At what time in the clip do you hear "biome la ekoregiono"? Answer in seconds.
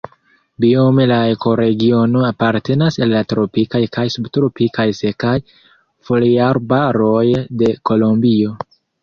0.63-2.23